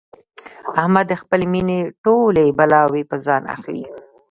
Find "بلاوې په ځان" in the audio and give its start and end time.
2.57-3.43